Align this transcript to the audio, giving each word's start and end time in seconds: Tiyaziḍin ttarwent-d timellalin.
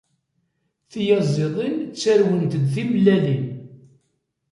Tiyaziḍin 0.89 1.75
ttarwent-d 1.91 2.53
timellalin. 2.73 3.45